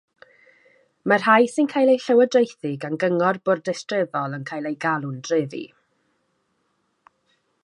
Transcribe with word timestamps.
Mae'r 1.11 1.21
rhai 1.25 1.49
sy'n 1.55 1.69
cael 1.73 1.91
eu 1.93 1.99
llywodraethu 2.05 2.73
gan 2.85 2.97
gyngor 3.05 3.41
bwrdeistrefol 3.49 4.39
yn 4.39 4.49
cael 4.53 4.71
eu 4.73 4.77
galw'n 4.87 5.23
drefi. 5.29 5.65